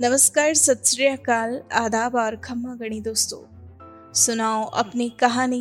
नमस्कार, 0.00 0.54
सत 0.54 0.82
आदाब 1.72 2.14
और 2.14 2.36
खम्मा 2.36 2.74
गणी 2.74 3.00
दोस्तों। 3.00 4.12
सुनाओ 4.12 4.64
अपनी 4.64 5.08
कहानी, 5.20 5.60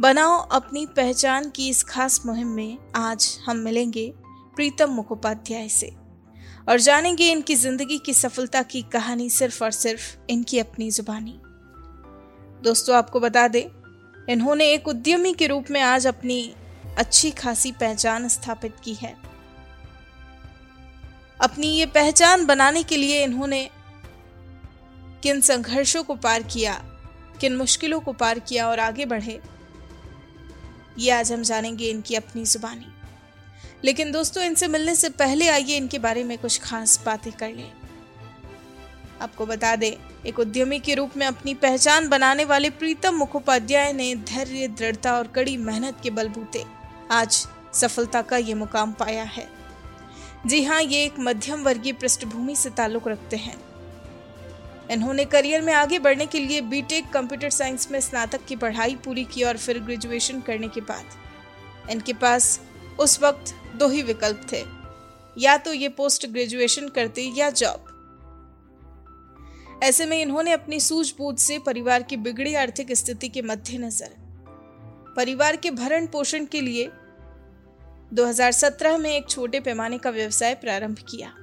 बनाओ 0.00 0.38
अपनी 0.38 0.86
पहचान 0.86 1.50
की 1.50 1.68
इस 1.68 1.82
खास 1.82 2.20
मुहिम 2.26 2.48
में 2.48 2.78
आज 2.96 3.38
हम 3.46 3.56
मिलेंगे 3.56 4.14
प्रीतम 4.56 4.90
मुखोपाध्याय 4.90 5.68
से। 5.68 5.92
और 6.68 6.80
जानेंगे 6.80 7.32
इनकी 7.32 7.54
ज़िंदगी 7.54 7.98
की 7.98 8.14
सफलता 8.14 8.62
की 8.62 8.82
कहानी 8.82 9.30
सिर्फ़ 9.30 9.64
और 9.64 9.70
सिर्फ़ 9.70 10.16
इनकी 10.30 10.58
अपनी 10.58 10.90
जुबानी। 10.90 11.40
दोस्तों, 12.62 12.96
आपको 12.96 13.20
बता 13.20 13.48
दें, 13.48 13.64
इन्होंने 14.28 14.72
एक 14.72 14.88
उद्यमी 14.88 15.32
के 15.32 15.46
रूप 15.46 15.64
में 15.70 15.80
आज 15.80 16.06
अपनी 16.06 16.54
अच्छी 16.98 17.30
खासी 17.30 17.72
पहचान 17.72 18.28
स्थापित 18.28 18.76
की 18.84 18.94
है। 18.94 19.29
अपनी 21.40 21.66
ये 21.68 21.86
पहचान 21.86 22.44
बनाने 22.46 22.82
के 22.82 22.96
लिए 22.96 23.22
इन्होंने 23.24 23.68
किन 25.22 25.40
संघर्षों 25.40 26.02
को 26.04 26.14
पार 26.14 26.42
किया, 26.42 26.72
किन 27.40 27.56
मुश्किलों 27.56 28.00
को 28.00 28.12
पार 28.12 28.38
किया 28.38 28.68
और 28.68 28.80
आगे 28.80 29.04
बढ़े, 29.06 29.40
ये 30.98 31.10
आज 31.10 31.32
हम 31.32 31.42
जानेंगे 31.42 31.90
इनकी 31.90 32.14
अपनी 32.14 32.44
जुबानी। 32.44 32.86
लेकिन 33.84 34.10
दोस्तों, 34.12 34.42
इनसे 34.44 34.68
मिलने 34.68 34.94
से 34.94 35.08
पहले 35.10 35.48
आइए 35.48 35.76
इनके 35.76 35.98
बारे 35.98 36.24
में 36.24 36.36
कुछ 36.38 36.60
खास 36.60 37.00
बातें 37.06 37.32
कर 37.32 37.48
लें। 37.48 37.72
आपको 39.22 39.46
बता 39.46 39.74
दें, 39.76 39.92
एक 40.26 40.38
उद्यमी 40.38 40.78
के 40.78 40.94
रूप 40.94 41.16
में 41.16 41.26
अपनी 41.26 41.54
पहचान 41.54 42.08
बनाने 42.08 42.44
वाले 42.44 42.70
प्रीतम 42.70 43.14
मुखोपाध्याय 43.14 43.92
ने 43.92 44.14
धैर्य, 44.16 44.68
दृढ़ता 44.68 45.16
और 45.16 45.26
कड़ी 45.26 45.56
मेहनत 45.56 46.00
के 46.02 46.10
बलबूते 46.10 46.64
आज 47.10 47.46
सफलता 47.74 48.22
का 48.22 48.36
ये 48.36 48.54
मुकाम 48.54 48.92
पाया 48.92 49.22
है। 49.22 49.59
जी 50.46 50.62
हाँ 50.64 50.82
ये 50.82 51.04
एक 51.04 51.18
मध्यम 51.18 51.62
वर्गीय 51.62 51.92
पृष्ठभूमि 51.92 52.54
से 52.56 52.70
ताल्लुक 52.70 53.08
रखते 53.08 53.36
हैं। 53.36 53.56
इन्होंने 54.90 55.24
करियर 55.24 55.62
में 55.62 55.72
आगे 55.72 55.98
बढ़ने 55.98 56.26
के 56.26 56.40
लिए 56.40 56.60
बीटेक 56.60 57.10
कंप्यूटर 57.10 57.50
साइंस 57.50 57.90
में 57.90 58.00
स्नातक 58.00 58.44
की 58.44 58.56
पढ़ाई 58.56 58.94
पूरी 58.94 59.24
की 59.24 59.42
और 59.42 59.56
फिर 59.56 59.78
ग्रेजुएशन 59.78 60.40
करने 60.40 60.68
के 60.68 60.80
बाद 60.80 61.90
इनके 61.90 62.12
पास 62.12 62.60
उस 63.00 63.20
वक्त 63.22 63.54
दो 63.76 63.88
ही 63.88 64.02
विकल्प 64.02 64.46
थे। 64.52 64.64
या 65.36 65.56
तो 65.56 65.72
ये 65.72 65.88
पोस्ट 65.88 66.26
ग्रेजुएशन 66.26 66.88
करते 66.88 67.22
या 67.36 67.50
जॉब। 67.50 67.86
ऐसे 69.82 70.06
में 70.06 70.20
इन्होंने 70.22 70.52
अपनी 70.52 70.80
सूझबूझ 70.80 71.38
से 71.38 71.58
परिवार 71.58 72.02
की 72.02 72.16
बिगड़ी 72.16 72.54
आर्थिक 72.54 72.92
स्थिति 72.92 73.28
के 73.28 73.42
मद्देनजर 73.42 74.16
परिवार 75.16 75.56
के 75.56 75.70
भरण 75.70 76.06
पोषण 76.06 76.44
के 76.44 76.60
लिए 76.60 76.90
2017 78.12 78.98
में 78.98 79.16
एक 79.16 79.28
छोटे 79.28 79.60
पैमाने 79.60 79.98
का 79.98 80.10
व्यवसाय 80.10 80.54
प्रारंभ 80.54 80.98
किया 81.08 81.34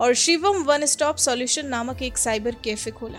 और 0.00 0.14
शिवम 0.14 0.62
वन 0.62 0.86
स्टॉप 0.86 1.16
सॉल्यूशन 1.16 1.66
नामक 1.66 2.02
एक 2.02 2.18
साइबर 2.18 2.54
कैफ़े 2.54 2.92
खोला। 2.92 3.18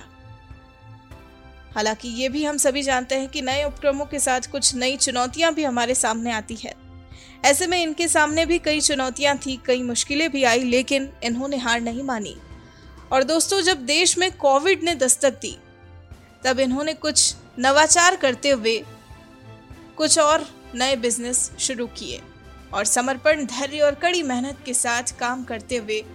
हालाँकि 1.75 2.09
ये 2.09 2.29
भी 2.29 2.45
हम 2.45 2.57
सभी 2.57 2.81
जानते 2.83 3.15
हैं 3.15 3.27
कि 3.27 3.41
नए 3.41 3.63
उपक्रमों 3.63 4.05
के 4.05 4.19
साथ 4.19 4.41
कुछ 4.51 4.75
नई 4.75 4.97
चुनौतियाँ 4.97 5.53
भी 5.53 5.63
हमारे 5.63 5.95
सामने 5.95 6.31
आती 6.31 6.55
है। 6.55 6.73
ऐसे 7.45 7.67
में 7.67 7.83
इनके 7.83 8.07
सामने 8.07 8.45
भी 8.45 8.59
कई 8.59 8.81
चुनौतियाँ 8.81 9.37
थी, 9.37 9.61
कई 9.65 9.83
मुश्किलें 9.83 10.31
भी 10.31 10.43
आई, 10.43 10.63
लेकिन 10.63 11.09
इन्होंने 11.23 11.57
हार 11.57 11.81
नहीं 11.81 12.03
मानी। 12.03 12.35
और 13.11 13.23
दोस्तों, 13.23 13.61
जब 13.61 13.85
देश 13.85 14.17
में 14.17 14.37
कोविड 14.37 14.83
ने 14.83 14.95
दस्तक 14.95 15.31
दी, 15.31 15.57
तब 16.43 16.59
इन्होंने 16.59 16.93
कुछ 16.93 17.35
नवाचार 17.59 18.15
करते 18.15 18.49
हुए 18.49 18.85
कुछ 19.97 20.19
और 20.19 20.49
नए 20.75 20.95
बिज़नेस 20.95 21.51
शुरू 21.59 21.87
किए। 21.87 22.21
और 22.73 22.85
समर्पण, 22.85 23.45
धैर्य 23.45 23.79
और 23.79 23.95
कड़ी 23.95 24.23
मेहनत 24.23 24.57
के 24.65 24.73
साथ 24.73 25.19
काम 25.19 25.43
करते 25.43 25.75
हुए 25.75 26.05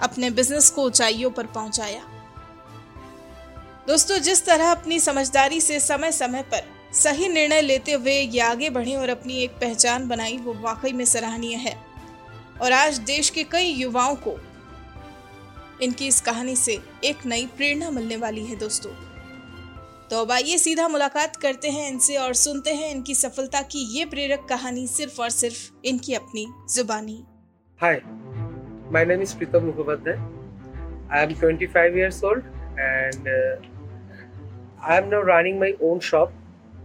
अपने 0.00 0.30
बिज़नेस 0.30 0.70
को 0.70 0.84
ऊंचाइयों 0.84 1.30
पर 1.30 1.46
पहुँचाया। 1.46 2.02
दोस्तों, 3.88 4.18
जिस 4.18 4.44
तरह 4.44 4.70
अपनी 4.70 5.00
समझदारी 5.00 5.60
से 5.60 5.80
समय 5.80 6.12
समय 6.12 6.42
पर 6.42 6.68
सही 6.92 7.28
निर्णय 7.28 7.60
लेते 7.60 7.92
हुए 7.92 8.20
ये 8.20 8.40
आगे 8.40 8.70
बढ़े 8.70 8.94
और 8.96 9.08
अपनी 9.08 9.34
एक 9.34 9.50
पहचान 9.50 10.08
बनाई, 10.08 10.36
वो 10.36 10.54
वाकई 10.54 10.92
में 10.92 11.04
सराहनीय 11.04 11.56
है। 11.56 11.76
और 12.62 12.72
आज 12.72 12.98
देश 12.98 13.30
के 13.30 13.44
कई 13.44 13.68
युवाओं 13.68 14.14
को 14.14 14.40
इनकी 15.82 16.06
इस 16.06 16.20
कहानी 16.20 16.56
से 16.56 16.78
एक 17.04 17.26
नई 17.26 17.46
प्रेरणा 17.46 17.90
मिलने 17.90 18.16
वाली 18.16 18.46
है, 18.46 18.56
दोस्तों। 18.56 19.09
तो 20.10 20.20
अब 20.20 20.30
आइए 20.32 20.56
सीधा 20.58 20.86
मुलाकात 20.88 21.36
करते 21.36 21.70
हैं 21.70 21.86
इनसे 21.88 22.16
और 22.16 22.32
सुनते 22.34 22.70
हैं 22.74 22.90
इनकी 22.90 23.14
सफलता 23.14 23.60
की 23.62 23.82
ये 23.96 24.04
प्रेरक 24.04 24.46
कहानी 24.48 24.86
सिर्फ़ 24.86 25.20
और 25.22 25.28
सिर्फ़ 25.30 25.86
इनकी 25.86 26.14
अपनी 26.14 26.46
जुबानी। 26.74 27.14
Hi 27.80 28.00
my 28.92 29.04
name 29.04 29.22
is 29.22 29.36
Pritam 29.36 29.64
Mukhopadhyay 29.64 30.16
I 31.10 31.22
am 31.24 31.34
25 31.42 31.98
years 31.98 32.22
old 32.24 32.44
and 32.78 33.28
I 34.80 34.96
am 34.96 35.08
now 35.08 35.22
running 35.26 35.60
my 35.60 35.74
own 35.82 36.00
shop 36.08 36.32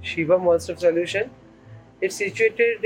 Shivam 0.06 0.44
monster 0.44 0.75
solution 0.84 1.31
it's 2.03 2.16
situated 2.16 2.85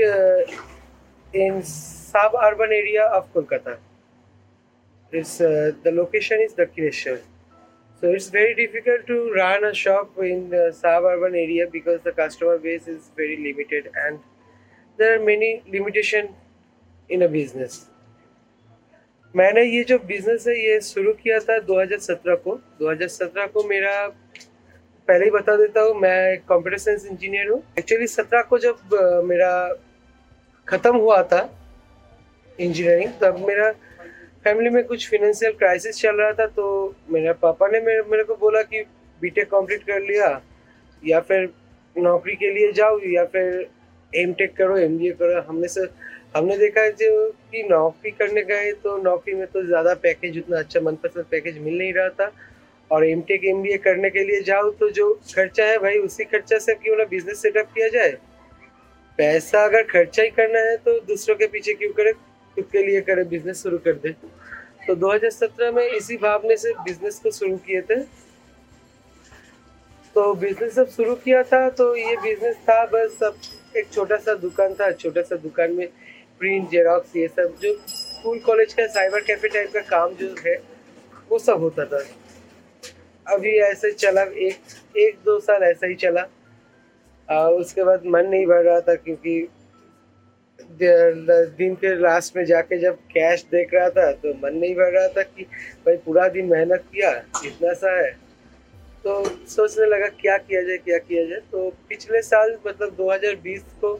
in 1.34 1.60
suburban 2.44 2.72
area 2.72 3.04
of 3.18 3.32
Kolkata 3.34 3.78
it's 5.12 5.38
the 5.42 5.94
location 5.94 6.42
is 6.44 6.60
Dakshineswar 6.62 7.22
So 8.02 8.08
it's 8.08 8.30
very 8.30 8.54
difficult 8.54 9.06
to 9.08 9.30
run 9.32 9.62
a 9.62 9.74
shop 9.74 10.16
in 10.18 10.48
the 10.48 10.72
suburban 10.72 11.34
area 11.34 11.66
because 11.70 12.00
the 12.02 12.12
customer 12.12 12.58
base 12.58 12.88
is 12.88 13.10
very 13.14 13.36
limited 13.36 13.90
and 14.06 14.20
there 14.98 15.16
are 15.16 15.24
many 15.24 15.62
limitation 15.70 16.34
in 17.10 17.22
a 17.22 17.28
business. 17.28 17.86
मैंने 19.34 19.62
ये 19.64 19.82
जो 19.84 19.98
business 20.06 20.46
है 20.48 20.54
ये 20.58 20.80
शुरू 20.80 21.12
किया 21.22 21.38
था 21.40 21.58
2017 21.66 22.36
को 22.46 22.58
2017 22.80 23.46
को 23.52 23.62
मेरा 23.68 23.92
पहले 25.08 25.24
ही 25.24 25.30
बता 25.30 25.56
देता 25.56 25.80
हूँ 25.80 25.94
मैं 26.00 26.38
कंप्यूटर 26.48 26.78
साइंस 26.78 27.06
इंजीनियर 27.10 27.48
हूँ 27.50 27.62
एक्चुअली 27.78 28.06
17 28.06 28.42
को 28.48 28.58
जब 28.64 28.98
मेरा 29.28 29.52
ख़त्म 30.68 30.96
हुआ 30.96 31.22
था 31.32 31.42
इंजीनियरिंग 32.58 33.12
तब 33.22 33.38
मेरा 33.46 33.70
फैमिली 34.44 34.70
में 34.70 34.82
कुछ 34.84 35.08
फिनेंशियल 35.10 35.52
क्राइसिस 35.52 36.00
चल 36.00 36.16
रहा 36.16 36.32
था 36.32 36.46
तो 36.48 36.66
मेरे 37.12 37.32
पापा 37.42 37.66
ने 37.68 37.80
मेरे 37.80 38.02
मेरे 38.10 38.24
को 38.24 38.34
बोला 38.36 38.62
कि 38.62 38.84
बीटेक 39.20 39.46
कंप्लीट 39.48 39.82
कर 39.82 40.00
लिया, 40.02 40.28
या 41.02 41.20
फिर 41.20 41.48
नौकरी 41.96 42.34
के 42.36 42.50
लिए 42.54 42.72
जाओ, 42.72 42.98
या 43.06 43.24
फिर 43.24 43.68
एम 44.12 44.32
टेक 44.34 44.56
करो 44.56 44.76
एम 44.78 44.96
बी 44.98 45.08
ए 45.08 45.10
करो। 45.20 45.40
हमने 45.48 45.68
से, 45.68 45.86
हमने 46.36 46.56
देखा 46.58 46.80
है 46.80 46.92
जो 46.92 47.26
कि 47.50 47.62
नौकरी 47.70 48.10
करने 48.12 48.42
गए 48.44 48.72
तो 48.82 48.96
नौकरी 49.02 49.34
में 49.34 49.46
तो 49.48 49.62
ज़्यादा 49.66 49.94
पैकेज 50.02 50.38
उतना 50.38 50.58
अच्छा 50.58 50.80
मनपसंद 50.80 51.24
पैकेज 51.30 51.58
मिल 51.58 51.78
नहीं 51.78 51.92
रहा 51.94 52.08
था। 52.10 52.32
और 52.90 53.06
M 53.06 53.20
Tech 53.22 53.44
M 53.44 53.62
B 53.62 53.70
A 53.70 53.76
करने 53.78 54.10
के 54.10 54.24
लिए 54.24 54.40
जाओ 54.42 54.70
तो 54.80 54.90
जो 54.90 55.12
खर्चा 55.34 55.64
है 55.64 55.78
भाई, 55.78 55.98
उसी 55.98 56.24
खर्चा 56.24 56.58
से 56.58 56.74
क्यों 56.76 56.96
ना 56.96 57.04
बिज़नेस 57.10 57.42
सेटअप 57.42 57.72
किया 57.74 57.88
जाए? 57.90 58.16
पैसा 59.18 59.64
अगर 59.64 59.82
खर्चा 59.84 60.22
ही 60.22 60.30
करना 60.30 60.60
है 60.60 60.76
तो 60.78 60.98
दूसरों 61.06 61.36
के 61.36 61.46
पीछे 61.48 61.74
क्यों 61.74 61.92
करे? 61.92 62.12
खुद 62.54 62.64
के 62.72 62.82
लिए 62.86 63.00
करे 63.00 63.24
बिज़नेस 63.24 63.62
शुरू 63.62 63.78
कर 63.78 63.92
दे। 64.02 64.12
तो 64.86 64.94
2017 64.96 65.72
में 65.74 65.86
इसी 65.86 66.16
भावने 66.16 66.56
से 66.56 66.72
बिज़नेस 66.84 67.18
को 67.18 67.30
शुरू 67.30 67.56
किए 67.66 67.80
थे। 67.82 68.00
तो 70.16 70.32
बिज़नेस 70.34 70.74
जब 70.74 70.88
शुरू 70.90 71.14
किया 71.14 71.42
था 71.42 71.68
तो 71.70 71.94
ये 71.96 72.16
बिज़नेस 72.16 72.56
था 72.68 72.84
बस 72.86 73.16
सब 73.20 73.36
एक 73.76 73.92
छोटा 73.92 74.16
सा 74.16 74.34
दुकान 74.34 74.74
था 74.74 74.90
छोटा 74.92 75.22
सा 75.22 75.36
दुकान 75.36 75.72
में 75.72 75.86
प्रिंट 76.40 76.70
जेरोक्स 76.70 77.16
ये 77.16 77.28
सब 77.28 77.54
जो 77.62 77.72
स्कूल 77.88 78.38
कॉलेज 78.38 78.72
का 78.74 78.86
साइबर 78.86 79.20
कैफ़े 79.20 79.48
टाइप 79.48 79.72
का 79.74 79.80
काम 79.88 80.14
जो 80.14 80.34
है 80.46 80.56
वो 81.30 81.38
सब 81.38 81.60
होता 81.60 81.84
था। 81.84 82.02
अभी 83.26 83.50
ऐसे 83.60 83.92
चला 83.92 84.22
एक 84.22 84.96
एक 84.98 85.18
दो 85.24 85.38
साल 85.40 85.62
ऐसा 85.62 85.86
ही 85.86 85.94
चला। 85.94 86.26
आ, 87.28 87.48
उसके 87.48 87.84
बाद 87.84 88.06
मन 88.06 88.26
नहीं 88.26 88.46
बढ़ 88.46 88.62
रहा 88.62 88.80
था 88.80 88.94
क्योंकि 88.94 89.48
दिन 90.80 91.74
के 91.74 91.94
लास्ट 92.00 92.36
में 92.36 92.44
जाके 92.44 92.78
जब 92.78 92.96
कैश 93.12 93.44
देख 93.50 93.74
रहा 93.74 93.88
था 93.90 94.10
तो 94.14 94.32
मन 94.36 94.54
नहीं 94.54 94.74
भर 94.74 94.92
रहा 94.92 95.08
था 95.08 95.22
कि 95.22 95.42
भाई 95.86 95.96
पूरा 95.96 96.26
दिन 96.28 96.46
मेहनत 96.46 96.84
किया, 96.92 97.10
इतना 97.44 97.72
सा 97.74 97.96
है। 97.96 98.10
तो 99.04 99.24
सोचने 99.48 99.86
लगा 99.86 100.06
क्या 100.20 100.36
किया 100.38 100.62
जाए, 100.62 100.76
क्या 100.78 100.98
किया 100.98 101.24
जाए। 101.26 101.40
तो 101.50 101.68
पिछले 101.88 102.22
साल 102.22 102.56
मतलब 102.66 102.94
2020 102.96 103.62
को 103.80 103.98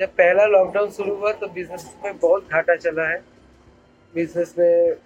जब 0.00 0.08
पहला 0.10 0.46
लॉकडाउन 0.46 0.90
शुरू 0.90 1.14
हुआ 1.16 1.32
तो 1.32 1.48
बिज़नेस 1.48 1.86
में 2.04 2.18
बहुत 2.18 2.48
घाटा 2.50 2.76
चला 2.76 3.08
है। 3.08 3.22
बिज़नेस 4.14 4.54
में 4.58 4.96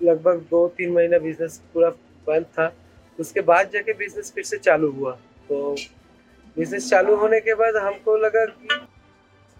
लगभग 0.00 0.40
दो 0.50 0.66
तीन 0.76 0.92
महीना 0.92 1.18
बिज़नेस 1.18 1.60
पूरा 1.74 1.88
बंद 2.26 2.44
था। 2.58 2.72
उसके 3.18 3.40
बाद 3.42 3.70
जाके 3.72 3.92
बिज़नेस 3.94 4.32
फिर 4.34 4.44
से 4.44 4.58
चालू 4.58 4.90
हुआ। 4.92 5.12
तो 5.48 5.76
बिज़नेस 6.56 6.88
चालू 6.90 7.14
होने 7.16 7.40
के 7.40 7.54
बाद 7.54 7.76
हमको 7.76 8.16
लगा 8.16 8.44
कि 8.46 8.68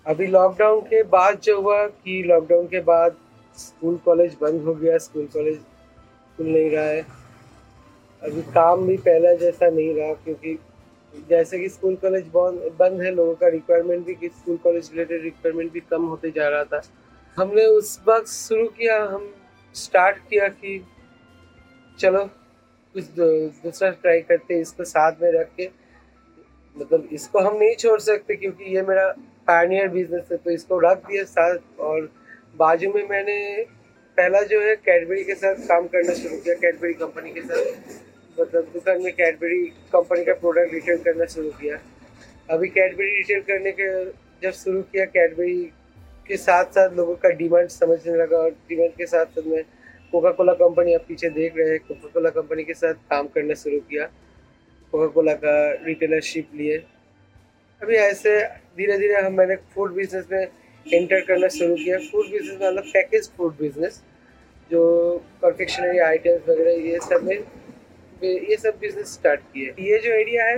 अभी 0.07 0.27
लॉकडाउन 0.27 0.81
के 0.81 1.03
बाद 1.03 1.39
जो 1.41 1.61
हुआ 1.61 1.87
कि 1.87 2.23
लॉकडाउन 2.27 2.67
के 2.69 2.81
बाद 2.81 3.17
स्कूल 3.57 3.97
कॉलेज 4.05 4.37
बंद 4.41 4.63
हो 4.63 4.75
गया 4.75 4.99
स्कूल 4.99 5.27
कॉलेज 5.35 5.59
खुल 6.39 6.47
नहीं 6.47 6.71
रहा 6.71 6.85
है। 6.85 7.01
अभी 8.23 8.43
काम 8.55 8.87
भी 8.87 8.97
पहला 8.99 9.33
जैसा 9.35 9.71
नहीं 9.71 9.95
रहा 9.95 10.13
क्योंकि 10.15 10.59
जैसे 11.29 11.59
कि 11.59 11.69
स्कूल 11.69 11.95
कॉलेज 11.97 12.27
बंद 12.29 13.03
है, 13.03 13.11
लोगों 13.11 13.35
का 13.35 13.49
रिक्वायरमेंट 13.49 14.05
भी 14.07 14.15
कि 14.15 14.29
स्कूल 14.29 14.57
कॉलेज 14.57 14.91
रिलेटेड 14.93 15.23
रिक्वायरमेंट 15.23 15.73
भी 15.73 15.81
कम 15.81 16.05
होते 16.05 16.31
जा 16.31 16.49
रहा 16.49 16.65
था। 16.65 16.83
हमने 17.37 17.67
उस 17.67 17.99
वक्त 18.09 18.29
शुरू 18.29 18.67
किया, 18.69 19.03
हम 19.05 19.33
स्टार्ट 19.75 20.19
किया 20.31 20.49
कि 20.49 20.85
चलो, 21.99 22.25
कुछ 22.95 23.05
दूसरा 23.17 23.91
ट्राई 23.91 24.21
करते 24.23 24.61
इसको 24.61 24.85
साथ 24.85 25.23
में 25.23 25.31
रख 25.33 25.55
के। 25.57 25.69
मतलब 26.77 27.09
इसको 27.13 27.39
हम 27.39 27.57
नहीं 27.57 27.75
छोड़ 27.77 28.01
सकते 28.01 28.37
क्योंकि 28.37 28.75
ये 28.75 28.83
मेरा 28.83 29.15
पायनियर 29.49 29.89
बिज़नेस 29.89 30.29
है 30.33 30.37
तो 30.37 30.51
इसको 30.51 30.79
रख 30.81 31.07
दिया 31.07 31.25
साथ 31.27 31.81
और 31.81 32.11
बाजू 32.57 32.93
में 32.93 33.09
मैंने 33.09 33.37
पहला 34.19 34.43
जो 34.51 34.61
है 34.61 34.75
कैडबरी 34.79 35.25
के 35.25 35.35
साथ 35.35 35.55
काम 35.69 35.87
करना 35.95 36.15
शुरू 36.15 36.37
किया 36.37 36.55
कैडबरी 36.57 36.93
कंपनी 36.95 37.31
के 37.33 37.41
साथ। 37.43 38.41
मतलब 38.41 38.71
दुकान 38.73 39.03
में 39.03 39.13
कैडबरी 39.13 39.65
कंपनी 39.93 40.25
का 40.25 40.33
प्रोडक्ट 40.35 40.75
रिटेल 40.75 40.99
करना 41.05 41.25
शुरू 41.35 41.51
किया। 41.61 41.79
अभी 42.51 42.69
कैडबरी 42.69 43.17
रिटेल 43.17 43.41
करने 43.43 43.73
के 43.81 43.89
जब 44.43 44.53
शुरू 44.55 44.83
किया 44.83 45.05
कैडबरी 45.07 45.55
के 46.29 46.37
साथ 46.37 46.65
साथ 46.75 46.97
लोगों 46.97 47.15
का 47.23 47.29
डिमांड 47.39 47.69
समझने 47.71 48.17
लगा 48.17 48.37
और 48.39 48.51
डिमांड 48.69 48.93
के 48.99 49.07
साथ 49.07 49.27
साथ 49.27 49.47
मैं 49.47 49.63
कोका 50.13 50.31
कोला 50.31 50.53
कंपनी 50.55 50.95
आप 50.95 51.05
पीछे 51.09 51.29
देख 51.31 51.57
रहे 51.59 51.71
हैं 51.71 51.79
कोका 51.89 52.09
कोला 52.09 52.31
कंपनी 52.31 52.65
के 52.65 52.75
साथ 52.75 52.95
काम 53.11 53.27
करना 53.35 53.55
शुरू 53.55 53.79
किया। 53.81 54.05
कोका 54.93 55.07
कोला 55.15 55.33
का 55.35 55.55
रिटेलरशिप 55.85 56.51
लिए। 56.55 56.77
अभी 57.83 57.97
ऐसे 57.97 58.43
धीरे 58.77 58.99
धीरे 58.99 59.21
हम 59.21 59.33
मैंने 59.39 59.57
फ़ूड 59.75 59.93
बिज़नेस 59.95 60.27
में 60.33 60.43
एंटर 60.87 61.21
करना 61.27 61.49
शुरू 61.49 61.75
किया। 61.77 61.99
फ़ूड 62.11 62.31
बिज़नेस 62.31 62.59
मतलब 62.63 62.85
पैकेज 62.95 63.31
फ़ूड 63.37 63.57
बिज़नेस 63.59 64.03
जो 64.71 64.83
कन्फेक्शनरी 65.43 65.99
आइटम्स 65.99 66.49
वगैरह, 66.49 66.71
ये 66.91 66.99
सब 67.09 67.25
में 67.25 67.37
ये 68.23 68.57
सब 68.57 68.79
बिज़नेस 68.81 69.13
स्टार्ट 69.13 69.41
किए। 69.53 69.75
ये 69.81 69.99
जो 69.99 70.11
एरिया 70.13 70.45
है, 70.45 70.57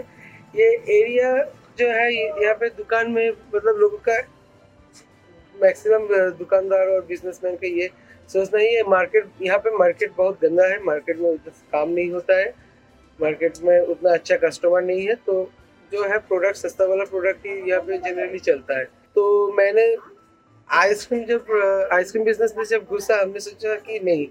ये 0.56 0.66
एरिया 0.98 1.32
जो 1.78 1.86
है 1.88 2.12
यहाँ 2.14 2.54
पे 2.60 2.68
दुकान 2.76 3.10
में 3.10 3.28
मतलब 3.54 3.76
लोगों 3.78 3.98
का 4.08 4.18
मैक्सिमम 5.54 6.06
दुकानदार 6.38 6.88
और 6.88 7.04
बिजनेसमैन 7.06 7.56
का 7.56 7.66
ये 7.68 7.90
सोचना 8.30 8.60
ही 8.60 8.74
है 8.74 8.82
मार्केट 8.88 9.28
यहाँ 9.42 9.58
पे 9.58 9.70
मार्केट 9.78 10.12
बहुत 10.16 10.40
गंदा 10.42 10.66
है। 10.68 10.82
मार्केट 10.84 11.18
में 11.18 11.28
उतना 11.30 11.52
काम 11.72 11.88
नहीं 11.90 12.10
होता 12.10 12.38
है। 12.38 12.48
मार्केट 13.18 13.58
में 13.64 13.78
उतना 13.80 14.12
अच्छा 14.12 14.36
कस्टमर 14.38 14.82
नहीं 14.82 15.06
है 15.06 15.14
तो 15.26 15.42
जो 15.92 16.04
है 16.04 16.18
प्रोडक्ट 16.28 16.56
सस्ता 16.56 16.84
वाला 16.86 17.04
प्रोडक्ट 17.06 17.46
ही 17.46 17.52
यहाँ 17.70 17.82
पे 17.82 17.98
जनरली 17.98 18.38
चलता 18.40 18.78
है। 18.78 18.84
तो 19.16 19.52
मैंने 19.52 19.84
आइसक्रीम 20.68 21.24
जब 21.24 21.88
आइसक्रीम 21.92 22.24
बिज़नेस 22.24 22.54
में 22.56 22.64
जब 22.64 22.84
घुसा, 22.84 23.20
हमने 23.22 23.40
सोचा 23.40 23.74
कि 23.76 24.00
नहीं, 24.00 24.26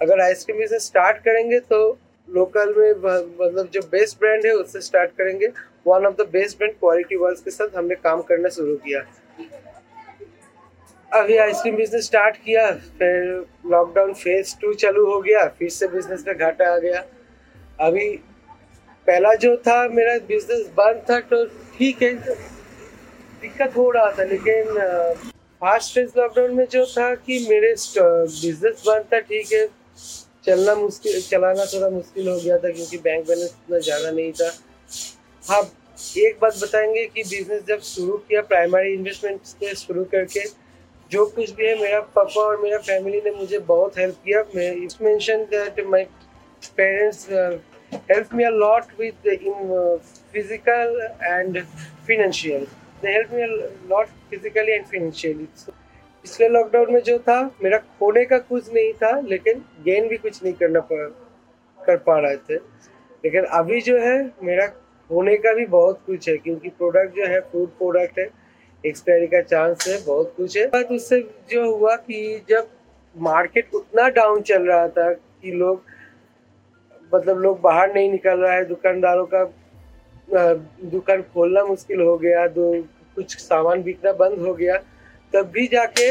अगर 0.00 0.20
आइसक्रीम 0.20 0.58
बिज़नेस 0.58 0.86
स्टार्ट 0.86 1.18
करेंगे 1.24 1.60
तो 1.62 1.98
लोकल 2.28 2.74
में 2.76 2.90
मतलब 2.90 3.68
जो 3.72 3.80
बेस्ट 3.90 4.18
ब्रांड 4.20 4.46
है 4.46 4.52
उससे 4.52 4.80
स्टार्ट 4.80 5.10
करेंगे। 5.18 5.46
One 5.86 6.06
of 6.06 6.14
the 6.16 6.26
best 6.32 6.58
brand 6.58 6.72
Kwality 6.74 7.16
Wall's 7.16 7.42
के 7.42 7.50
साथ 7.50 7.76
हमने 7.76 7.94
काम 7.96 8.22
करना 8.22 8.48
शुरू 8.50 8.76
किया। 8.86 9.00
अभी 11.12 11.36
आइसक्रीम 11.38 11.76
बिज़नेस 11.76 12.06
स्टार्ट 12.06 12.36
किया, 12.36 12.70
फिर 12.70 13.46
लॉकडाउन 13.70 14.12
फ़ेज़ 14.14 14.54
टू 14.60 14.72
चालू 14.74 15.04
हो 15.06 15.20
गया, 15.20 15.46
फिर 15.48 15.68
से 15.70 15.88
बिज़नेस 15.88 16.24
में 16.28 16.36
घाटा 16.36 16.72
आ 16.72 16.78
गया। 16.78 17.04
अभी 17.80 18.08
पहला 19.06 19.34
जो 19.36 19.56
था, 19.58 19.76
मेरा 19.88 20.16
बिज़नेस 20.26 20.66
बंद 20.76 21.04
था 21.10 21.18
तो 21.22 21.44
ठीक 21.78 22.02
है 22.02 22.14
दिक्कत 22.14 23.76
हो 23.76 23.90
रहा 23.90 24.10
था, 24.12 24.24
लेकिन 24.24 24.64
फास्ट 25.62 25.94
फ़ेज़ 25.94 26.18
लॉकडाउन 26.18 26.54
में 26.54 26.66
जो 26.70 26.84
था 26.88 27.14
कि 27.16 27.38
मेरे 27.48 27.74
बिज़नेस 27.96 28.82
बंद 28.86 29.04
था, 29.12 29.18
ठीक 29.20 29.52
है। 29.52 29.66
चलना 30.46 30.74
मुश्किल, 30.74 31.20
चलाना 31.22 31.64
थोड़ा 31.64 31.88
मुश्किल 31.90 32.28
हो 32.28 32.36
गया 32.36 32.56
था, 32.58 32.70
क्योंकि 32.70 32.98
बैंक 32.98 33.26
बैलेंस 33.28 33.50
इतना 33.50 33.78
ज़्यादा 33.78 34.10
नहीं 34.10 34.32
था। 34.32 34.50
हाँ 35.44 35.62
एक 36.18 36.38
बात 36.40 36.56
बताएँगे 36.58 37.04
कि 37.06 37.22
बिज़नेस 37.24 37.62
जब 37.68 37.80
शुरू 37.84 38.16
किया 38.28 38.40
प्राइमरी 38.44 38.92
इन्वेस्टमेंट 38.94 39.40
से 39.44 39.74
शुरू 39.76 40.04
करके, 40.12 40.40
जो 41.10 41.24
कुछ 41.26 41.50
भी 41.50 41.66
है, 41.66 41.74
मेरा 41.80 42.00
पापा 42.16 42.40
और 42.42 42.60
मेरा 42.62 42.78
फैमिली 42.80 43.20
ने 43.24 43.30
मुझे 43.32 43.58
बहुत 43.60 43.98
हेल्प 43.98 44.16
किया। 44.24 44.42
मैं 44.54 44.72
it's 44.74 44.98
mention 45.02 45.44
that 45.50 45.80
my 45.86 46.06
parents 46.76 47.26
help 48.10 48.34
me 48.34 48.44
a 48.44 48.50
lot 48.50 48.84
within 49.26 49.98
physical 50.32 51.08
and 51.22 51.62
financial 52.06 52.66
they 53.02 53.12
help 53.12 53.32
me 53.32 53.42
a 53.42 53.46
lot 53.90 54.06
physically 54.30 54.72
and 54.72 54.84
financially 54.86 55.48
पिछले 56.24 56.48
लॉकडाउन 56.48 56.92
में 56.92 57.00
जो 57.02 57.18
था, 57.18 57.40
मेरा 57.62 57.78
खोने 57.78 58.24
का 58.24 58.38
कुछ 58.38 58.72
नहीं 58.74 58.92
था, 58.92 59.18
लेकिन 59.20 59.58
गेन 59.84 60.08
भी 60.08 60.16
कुछ 60.16 60.42
नहीं 60.44 60.52
करना 60.54 60.80
पा, 60.80 61.06
कर 61.78 61.96
पा 61.96 62.18
रहे 62.18 62.36
थे। 62.36 62.54
लेकिन 63.24 63.44
अभी 63.58 63.80
जो 63.80 63.98
है, 63.98 64.16
मेरा 64.42 64.64
होने 65.10 65.36
का 65.36 65.52
भी 65.54 65.66
बहुत 65.66 66.00
कुछ 66.06 66.28
है, 66.28 66.36
क्योंकि 66.36 66.68
प्रोडक्ट 66.68 67.16
जो 67.16 67.26
है 67.26 67.40
फ़ूड 67.40 67.68
प्रोडक्ट 67.78 68.18
है 68.18 68.28
एक्सपायरी 68.84 69.26
का 69.26 69.40
चांस 69.42 69.86
है, 69.88 69.98
बहुत 70.06 70.32
कुछ 70.36 70.56
है। 70.56 70.66
बट 70.66 70.92
उससे 70.92 71.20
जो 71.50 71.70
हुआ 71.76 71.96
कि 71.96 72.44
जब 72.48 72.68
मार्केट 73.16 73.74
उतना 73.74 74.08
डाउन 74.08 74.40
चल 74.42 74.62
रहा 74.62 74.88
था 74.88 75.12
कि 75.12 75.52
लोग 75.52 75.82
मतलब 77.14 77.38
लोग 77.40 77.60
बाहर 77.60 77.92
नहीं 77.94 78.10
निकल 78.10 78.38
रहा 78.38 78.52
है, 78.52 78.64
दुकानदारों 78.64 79.26
का 79.34 79.44
दुकान 80.90 81.22
खोलना 81.34 81.64
मुश्किल 81.64 82.00
हो 82.00 82.16
गया, 82.18 82.46
दो, 82.48 82.72
कुछ 83.16 83.36
सामान 83.38 83.82
बिकना 83.82 84.12
बंद 84.14 84.38
हो 84.46 84.54
गया। 84.54 84.76
तब 85.32 85.50
भी 85.54 85.66
जाके 85.68 86.10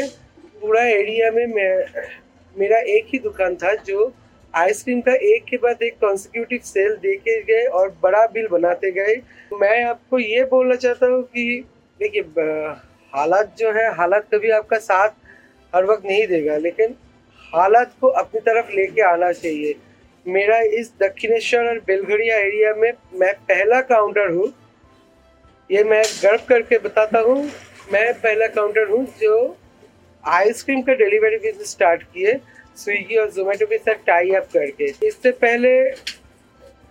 पूरा 0.60 0.82
एरिया 0.82 1.30
में 1.30 1.46
मैं, 1.46 1.84
मेरा 2.56 2.78
एक 2.78 3.06
ही 3.08 3.18
दुकान 3.20 3.56
था 3.56 3.74
जो 3.86 4.12
आइसक्रीम 4.54 5.00
का 5.00 5.12
एक 5.26 5.44
के 5.44 5.56
बाद 5.56 5.82
एक 5.82 5.98
कॉन्सिक्यूटिव 6.00 6.60
सेल 6.64 6.94
देके 6.96 7.40
गए 7.42 7.64
और 7.68 7.88
बड़ा 8.02 8.26
बिल 8.32 8.46
बनाते 8.48 8.90
गए। 8.90 9.14
मैं 9.52 9.84
आपको 9.84 10.18
ये 10.18 10.44
बोलना 10.50 10.74
चाहता 10.76 11.06
हूँ 11.06 11.22
कि 11.24 11.64
देखिए 12.00 12.22
हालात 13.12 13.54
जो 13.58 13.72
है, 13.72 13.90
हालात 13.94 14.28
कभी 14.34 14.50
आपका 14.50 14.78
साथ 14.78 15.08
हर 15.72 15.84
वक्त 15.84 16.06
नहीं 16.06 16.26
देगा, 16.26 16.56
लेकिन 16.58 16.94
हालात 17.52 17.92
को 18.00 18.08
अपनी 18.08 18.40
तरफ़ 18.42 18.70
लेके 18.76 19.02
आना 19.02 19.32
चाहिए। 19.32 19.74
मेरा 20.26 20.58
इस 20.78 20.92
दक्षिणेश्वर 21.00 21.68
और 21.68 21.78
बेलघड़िया 21.86 22.36
एरिया 22.36 22.74
में 22.74 22.92
मैं 23.14 23.32
पहला 23.48 23.80
काउंटर 23.82 24.30
हूँ। 24.32 24.52
ये 25.70 25.82
मैं 25.84 26.02
गर्व 26.22 26.42
करके 26.48 26.78
बताता 26.78 27.18
हूँ, 27.20 27.42
मैं 27.92 28.12
पहला 28.14 28.46
काउंटर 28.48 28.88
हूँ 28.90 29.04
जो 29.20 29.56
आइसक्रीम 30.24 30.82
का 30.82 30.94
डिलीवरी 30.94 31.36
बिज़नेस 31.38 31.70
स्टार्ट 31.70 32.02
किए, 32.04 32.38
स्विगी 32.76 33.16
और 33.16 33.30
जोमेटो 33.30 33.66
के 33.66 33.78
साथ 33.78 34.04
टाई 34.06 34.30
अप 34.34 34.48
करके। 34.52 34.84
इससे 35.06 35.30
पहले 35.32 35.68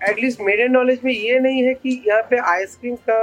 एटलीस्ट 0.02 0.42
मेरे 0.42 0.68
नॉलेज 0.68 1.00
में 1.04 1.12
ये 1.14 1.40
नहीं 1.40 1.64
है 1.64 1.74
कि 1.74 2.02
यहाँ 2.08 2.22
पे 2.30 2.38
आइसक्रीम 2.52 2.96
का 3.10 3.18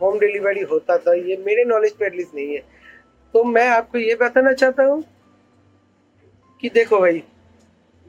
होम 0.00 0.18
डिलीवरी 0.18 0.60
होता 0.62 0.98
था, 0.98 1.14
ये 1.14 1.36
मेरे 1.46 1.64
नॉलेज 1.64 1.92
पे 1.96 2.06
एटलीस्ट 2.06 2.34
नहीं 2.34 2.54
है। 2.54 2.62
तो 3.34 3.44
मैं 3.44 3.66
आपको 3.68 3.98
ये 3.98 4.14
बताना 4.14 4.52
चाहता 4.52 4.84
हूँ 4.84 5.02
कि 6.62 6.68
देखो 6.70 7.00
भाई 7.00 7.22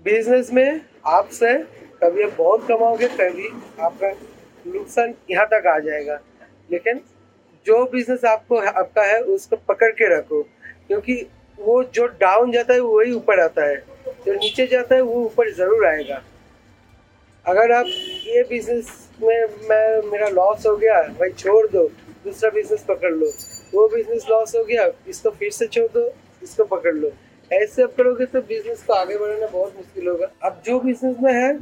बिज़नेस 0.05 0.51
में 0.53 0.81
आपसे 1.05 1.53
कभी 2.03 2.23
आप 2.23 2.31
बहुत 2.37 2.67
कमाओगे 2.67 3.07
कभी 3.07 3.47
आपका 3.79 4.09
नुकसान 4.65 5.13
यहाँ 5.31 5.45
तक 5.45 5.67
आ 5.67 5.77
जाएगा। 5.79 6.19
लेकिन 6.71 7.01
जो 7.65 7.85
बिज़नेस 7.85 8.25
आपको 8.25 8.57
आपका 8.57 9.03
है, 9.03 9.19
उसको 9.21 9.55
पकड़ 9.55 9.91
के 9.91 10.17
रखो। 10.17 10.41
क्योंकि 10.87 11.27
वो 11.59 11.83
जो 11.83 12.05
डाउन 12.07 12.51
जाता 12.51 12.73
है, 12.73 12.79
वही 12.79 13.11
ऊपर 13.11 13.39
आता 13.39 13.65
है। 13.65 13.75
जो 14.25 14.33
नीचे 14.33 14.67
जाता 14.67 14.95
है, 14.95 15.01
वो 15.01 15.23
ऊपर 15.23 15.51
ज़रूर 15.51 15.85
आएगा। 15.85 16.21
अगर 17.45 17.71
आप 17.71 17.85
ये 18.27 18.43
बिज़नेस 18.43 19.09
में 19.21 19.45
मैं, 19.69 20.11
मेरा 20.11 20.27
लॉस 20.27 20.65
हो 20.67 20.77
गया, 20.77 21.01
भाई 21.01 21.29
छोड़ 21.29 21.67
दो, 21.67 21.87
दूसरा 22.25 22.49
बिज़नेस 22.49 22.85
पकड़ 22.89 23.13
लो। 23.13 23.31
वो 23.73 23.87
बिज़नेस 23.87 24.25
लॉस 24.29 24.55
हो 24.55 24.63
गया, 24.63 24.91
इसको 25.07 25.29
फिर 25.29 25.51
से 25.51 25.67
छोड़ 25.67 25.91
दो, 25.91 26.11
इसको 26.43 26.63
पकड़ 26.63 26.93
लो। 26.93 27.11
ऐसे 27.51 27.83
आप 27.83 27.93
करोगे 27.97 28.25
तो 28.25 28.41
बिज़नेस 28.41 28.83
को 28.83 28.93
आगे 28.93 29.17
बढ़ाना 29.17 29.47
बहुत 29.47 29.75
मुश्किल 29.77 30.07
होगा। 30.07 30.31
अब 30.43 30.61
जो 30.65 30.79
बिज़नेस 30.79 31.15
में 31.21 31.33
है, 31.33 31.57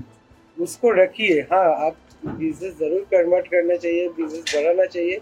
उसको 0.58 0.92
रखिए। 0.92 1.40
हाँ 1.52 1.66
आप 1.86 1.96
बिज़नेस 2.25 2.78
ज़रूर 2.80 3.02
कन्वर्ट 3.12 3.48
करना 3.48 3.75
चाहिए 3.75 4.08
बिज़नेस 4.10 4.56
बढ़ाना 4.56 4.86
चाहिए। 4.86 5.18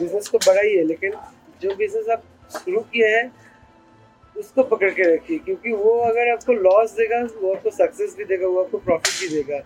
बिज़नेस 0.00 0.28
को 0.28 0.38
बढ़ाइए, 0.38 0.82
लेकिन 0.82 1.12
जो 1.62 1.74
बिज़नेस 1.76 2.08
आप 2.08 2.22
शुरू 2.50 2.80
किए 2.82 3.08
हैं, 3.16 3.32
उसको 4.36 4.62
पकड़ 4.62 4.90
के 4.90 5.14
रखिए, 5.14 5.38
क्योंकि 5.38 5.72
वो 5.72 5.98
अगर 6.00 6.30
आपको 6.32 6.52
लॉस 6.52 6.92
देगा, 6.92 7.20
वो 7.40 7.52
आपको 7.54 7.70
सक्सेस 7.70 8.14
भी 8.18 8.24
देगा, 8.24 8.46
वो 8.46 8.62
आपको 8.62 8.78
प्रॉफिट 8.78 9.20
भी 9.20 9.34
देगा। 9.34 9.62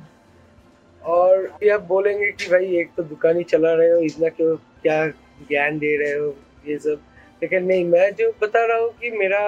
और 1.03 1.59
ये 1.63 1.71
आप 1.71 1.83
बोलेंगे 1.83 2.31
कि 2.33 2.51
भाई, 2.51 2.77
एक 2.77 2.91
तो 2.97 3.03
दुकान 3.03 3.37
ही 3.37 3.45
चला 3.45 3.73
रहे 3.73 3.91
हो, 3.91 3.99
इतना 4.01 4.29
क्यों, 4.29 4.57
क्या 4.83 5.07
ज्ञान 5.49 5.79
दे 5.79 5.97
रहे 5.97 6.13
हो, 6.13 6.35
ये 6.69 6.79
सब। 6.79 7.01
लेकिन 7.43 7.65
नहीं, 7.65 7.85
मैं 7.85 8.11
जो 8.15 8.31
बता 8.43 8.65
रहा 8.67 8.79
हूँ 8.79 8.91
कि 9.01 9.11
मेरा 9.11 9.41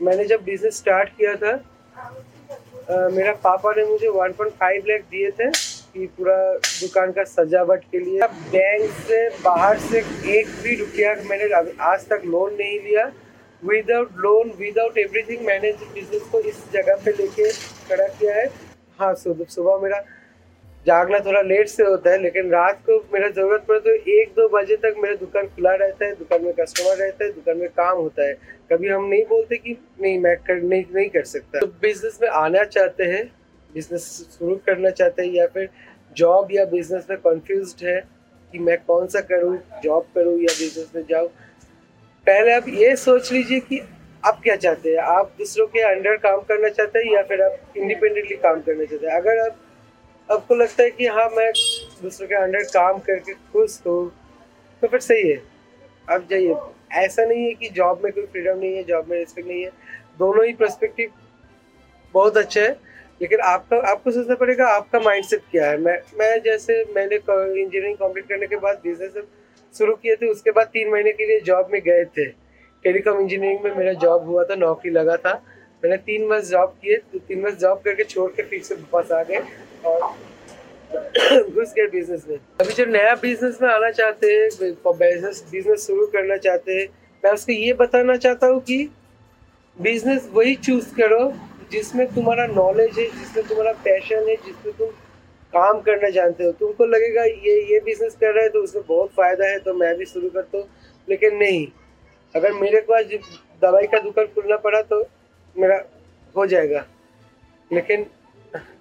मैंने 0.00 0.24
जब 0.24 0.42
बिज़नेस 0.44 0.76
स्टार्ट 0.78 1.08
किया 1.16 1.34
था 1.36 1.52
आ, 1.52 3.08
मेरा 3.08 3.32
पापा 3.44 3.72
ने 3.76 3.84
मुझे 3.84 4.08
1.5 4.08 4.86
लाख 4.88 5.00
दिए 5.10 5.30
थे 5.30 5.50
कि 5.50 6.06
पूरा 6.16 6.36
दुकान 6.54 7.12
का 7.12 7.24
सजावट 7.24 7.84
के 7.92 7.98
लिए। 8.00 8.26
बैंक 8.52 8.90
से 9.06 9.28
बाहर 9.44 9.78
से 9.80 9.98
एक 10.38 10.48
भी 10.62 10.74
रुपया 10.76 11.14
मैंने 11.30 11.72
आज 11.84 12.06
तक 12.08 12.22
लोन 12.26 12.54
नहीं 12.54 12.78
लिया। 12.80 13.10
विदाउट 13.62 14.10
लोन 14.18 14.52
विदाउट 14.58 14.98
एवरीथिंग 14.98 15.46
मैंने 15.46 15.72
बिज़नेस 15.94 16.22
को 16.32 16.40
इस 16.50 16.62
जगह 16.72 17.00
पे 17.04 17.10
लेके 17.12 17.50
खड़ा 17.88 18.06
किया 18.08 18.34
है। 18.34 18.46
हाँ 19.00 19.14
सुबह 19.14 19.78
मेरा 19.82 20.04
जागना 20.86 21.18
थोड़ा 21.18 21.40
लेट 21.42 21.68
से 21.68 21.82
होता 21.82 22.10
है, 22.10 22.18
लेकिन 22.22 22.50
रात 22.50 22.82
को 22.86 22.98
मेरा 23.14 23.28
ज़रूरत 23.28 23.64
पड़े 23.68 23.78
तो 23.80 23.90
एक 24.12 24.28
दो 24.36 24.48
बजे 24.48 24.76
तक 24.76 24.94
मेरा 24.98 25.14
दुकान 25.14 25.46
खुला 25.46 25.74
रहता 25.74 26.04
है, 26.04 26.14
दुकान 26.14 26.44
में 26.44 26.52
कस्टमर 26.54 26.96
रहता 26.96 27.24
है, 27.24 27.30
दुकान 27.32 27.58
में 27.58 27.68
काम 27.70 27.96
होता 27.98 28.26
है। 28.28 28.34
कभी 28.72 28.88
हम 28.88 29.04
नहीं 29.04 29.24
बोलते 29.24 29.56
कि 29.56 29.76
नहीं, 30.00 30.18
मैं 30.18 30.36
कर, 30.38 30.62
नहीं 30.62 30.84
नहीं 30.94 31.08
कर 31.10 31.24
सकता। 31.24 31.60
तो 31.60 31.66
बिज़नेस 31.82 32.18
में 32.22 32.28
आना 32.30 32.64
चाहते 32.66 33.04
हैं 33.04 33.24
बिज़नेस 33.70 34.06
शुरू 34.38 34.54
करना 34.66 34.90
चाहते 34.90 35.22
हैं 35.22 35.32
या 35.32 35.46
फिर 35.46 35.68
जॉब 36.16 36.48
या 36.52 36.64
बिज़नेस 36.66 37.06
में 37.10 37.18
कन्फ्यूज़ 37.18 37.74
है 37.84 37.98
कि 38.52 38.58
मैं 38.58 38.78
कौन 38.86 39.06
सा 39.06 39.20
करूँ 39.32 39.58
जॉब 39.84 40.06
करूँ 40.14 40.38
या 40.40 40.54
बिज़नेस 40.58 40.90
में 40.96 41.02
जाऊँ। 41.10 41.28
पहले 42.26 42.52
आप 42.52 42.68
ये 42.68 42.94
सोच 42.96 43.32
लीजिए 43.32 43.60
कि 43.60 43.80
आप 44.24 44.40
क्या 44.42 44.56
चाहते 44.56 44.90
हैं? 44.90 44.98
आप 44.98 45.34
दूसरों 45.38 45.66
के 45.66 45.80
अंडर 45.90 46.16
काम 46.18 46.40
करना 46.48 46.68
चाहते 46.70 46.98
हैं 46.98 47.14
या 47.14 47.22
फिर 47.22 47.42
आप 47.42 47.76
इंडिपेंडेंटली 47.76 48.36
काम 48.38 48.60
करना 48.60 48.84
चाहते 48.84 49.06
हैं? 49.06 49.14
अगर 49.16 49.38
आप 49.40 49.62
आपको 50.28 50.54
लगता 50.54 50.82
है 50.82 50.90
कि 50.90 51.06
हाँ 51.06 51.28
मैं 51.30 51.50
दूसरों 52.02 52.28
के 52.28 52.34
अंडर 52.34 52.62
काम 52.72 52.98
करके 53.00 53.32
खुश 53.52 53.80
हूँ 53.86 54.10
तो 54.82 54.88
फिर 54.88 55.00
सही 55.00 55.28
है। 55.28 55.42
आप 56.10 56.26
जाइए। 56.30 56.54
ऐसा 56.94 57.24
नहीं 57.24 57.44
है 57.44 57.52
कि 57.54 57.68
जॉब 57.70 58.00
में 58.04 58.12
कोई 58.12 58.24
फ्रीडम 58.24 58.58
नहीं 58.58 58.74
है 58.76 58.82
जॉब 58.84 59.10
में 59.10 59.18
रिस्पेक्ट 59.18 59.48
नहीं 59.48 59.62
है। 59.62 59.70
दोनों 60.18 60.44
ही 60.46 60.52
परस्पेक्टिव 60.54 61.10
बहुत 62.14 62.36
अच्छे 62.36 62.60
है, 62.60 62.70
लेकिन 63.20 63.40
आपका, 63.40 63.76
आपको 63.90 64.10
सोचना 64.10 64.34
पड़ेगा 64.34 64.66
आपका 64.68 65.00
माइंडसेट 65.00 65.42
क्या 65.50 65.70
है? 65.70 65.78
मैं 65.78 65.98
मैं 66.18 66.38
जैसे 66.42 66.84
मैंने 66.96 67.16
इंजीनियरिंग 67.16 67.96
कंप्लीट 67.96 68.28
करने 68.28 68.46
के 68.46 68.56
बाद 68.56 68.80
बिज़नेस 68.84 69.24
शुरू 69.74 69.94
किए 69.94 70.16
थे, 70.16 70.26
उसके 70.26 70.50
बाद 70.50 70.66
तीन 70.72 70.90
महीने 70.90 71.12
के 71.12 71.26
लिए 71.26 71.40
जॉब 71.42 71.68
में 71.72 71.80
गए 71.82 72.04
थे। 72.06 72.26
टेलीकॉम 72.84 73.20
इंजीनियरिंग 73.20 73.64
में 73.64 73.76
मेरा 73.76 73.92
जॉब 73.94 74.26
हुआ 74.26 74.44
था, 74.44 74.54
नौकरी 74.56 74.90
लगा 74.92 75.16
था। 75.16 75.34
मैंने 75.82 75.96
तीन 75.98 76.26
मंथ 76.28 76.42
जॉब 76.44 76.76
किए 76.82 76.96
तो 77.12 77.18
तीन 77.18 77.42
मंथ 77.42 77.56
जॉब 77.58 77.80
करके 77.84 78.04
छोड़ 78.04 78.30
के 78.32 78.42
फिर 78.42 78.62
से 78.62 78.74
वापस 78.74 79.12
आ 79.12 79.22
गए। 79.22 79.40
घुस 81.46 81.72
गए 81.76 81.86
बिज़नेस 81.88 82.24
में। 82.28 82.36
अभी 82.36 82.72
जो 82.74 82.84
नया 82.86 83.14
बिज़नेस 83.16 83.58
में 83.62 83.68
आना 83.70 83.90
चाहते 83.92 84.26
हैं 84.28 84.48
बिज़नेस 84.90 85.86
शुरू 85.86 86.06
करना 86.08 86.36
चाहते 86.38 86.72
हैं, 86.72 86.86
मैं 87.24 87.32
उसको 87.32 87.52
ये 87.52 87.72
बताना 87.74 88.16
चाहता 88.18 88.46
हूँ 88.46 88.60
कि 88.62 88.78
बिज़नेस 89.76 90.28
वही 90.32 90.54
चूज़ 90.56 90.94
करो 90.94 91.32
जिसमें 91.72 92.06
तुम्हारा 92.14 92.46
नॉलेज 92.46 92.98
है, 92.98 93.04
जिसमें 93.10 93.46
तुम्हारा 93.48 93.72
पैशन 93.84 94.28
है, 94.28 94.36
जिसमें 94.36 94.74
तुम 94.74 94.88
काम 95.52 95.80
करना 95.80 96.08
जानते 96.10 96.44
हो। 96.44 96.52
तुमको 96.52 96.86
लगेगा 96.86 97.24
ये 97.24 97.60
ये 97.72 97.80
बिज़नेस 97.84 98.16
कर 98.20 98.32
रहा 98.34 98.42
है 98.42 98.48
तो 98.48 98.62
उसमें 98.62 98.84
बहुत 98.88 99.10
फ़ायदा 99.16 99.48
है 99.48 99.58
तो 99.58 99.74
मैं 99.74 99.96
भी 99.98 100.04
शुरू 100.06 100.28
करता 100.30 100.58
हूँ, 100.58 100.66
लेकिन 101.08 101.36
नहीं। 101.36 101.66
अगर 102.34 102.52
मेरे 102.54 102.80
पास 102.88 103.04
दवाई 103.62 103.86
का 103.86 103.98
दुकान 103.98 104.26
खुलना 104.34 104.56
पड़ा 104.58 104.80
तो 104.82 105.00
मेरा 105.56 105.76
हो 106.34 106.46
जाएगा। 106.46 106.84
लेकिन 107.70 108.06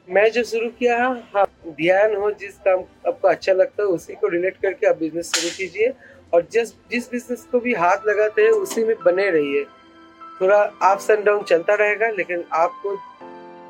मैं 0.10 0.32
जो 0.32 0.44
शुरू 0.44 0.70
किया, 0.70 0.98
है 0.98 1.24
हाँ 1.36 1.46
ध्यान 1.68 2.16
हो, 2.16 2.32
जिस 2.32 2.58
काम 2.58 2.80
आपको 3.08 3.28
अच्छा 3.28 3.54
लगता 3.54 3.84
है, 3.84 3.90
उसी 3.90 4.14
को 4.14 4.28
रिलेट 4.28 4.58
करके 4.62 4.88
आप 4.88 4.98
बिज़नेस 4.98 5.32
शुरू 5.36 5.50
कीजिए। 5.58 5.94
और 6.34 6.48
जिस 6.52 6.70
जिस 6.92 7.12
बिज़नेस 7.12 7.48
को 7.52 7.60
भी 7.60 7.74
हाथ 7.74 7.98
लगाते 8.08 8.42
हैं, 8.42 8.50
उसी 8.50 8.84
में 8.84 8.96
बने 9.06 9.30
रहिए। 9.30 9.66
थोड़ा 10.42 10.62
अप्स 10.62 11.10
एंड 11.10 11.26
डाउन 11.26 11.44
चलता 11.44 11.76
रहेगा, 11.76 12.10
लेकिन 12.10 12.44
आपको, 12.54 12.98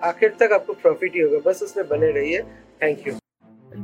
आखिर 0.04 0.30
तक 0.40 0.54
आपको 0.54 0.74
प्रॉफिट 0.74 1.14
ही 1.16 1.20
होगा। 1.20 1.38
बस 1.38 1.64
उसमें 1.64 1.88
बने 1.88 2.12
रहिए। 2.12 2.42
Thank 2.84 3.08
you 3.08 3.14